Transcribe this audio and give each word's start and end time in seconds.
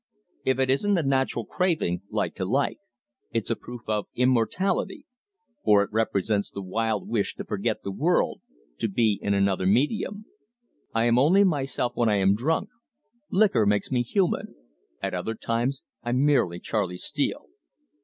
If 0.43 0.57
it 0.57 0.71
isn't 0.71 0.97
a 0.97 1.03
natural 1.03 1.45
craving 1.45 2.01
like 2.09 2.33
to 2.33 2.43
like 2.43 2.79
it's 3.31 3.51
a 3.51 3.55
proof 3.55 3.81
of 3.87 4.07
immortality, 4.15 5.05
for 5.63 5.83
it 5.83 5.91
represents 5.93 6.49
the 6.49 6.63
wild 6.63 7.07
wish 7.07 7.35
to 7.35 7.43
forget 7.45 7.83
the 7.83 7.91
world, 7.91 8.41
to 8.79 8.87
be 8.89 9.19
in 9.21 9.35
another 9.35 9.67
medium. 9.67 10.25
"I 10.95 11.03
am 11.03 11.19
only 11.19 11.43
myself 11.43 11.91
when 11.93 12.09
I 12.09 12.15
am 12.15 12.33
drunk. 12.33 12.69
Liquor 13.29 13.67
makes 13.67 13.91
me 13.91 14.01
human. 14.01 14.55
At 15.03 15.13
other 15.13 15.35
times 15.35 15.83
I'm 16.01 16.25
merely 16.25 16.59
Charley 16.59 16.97
Steele! 16.97 17.45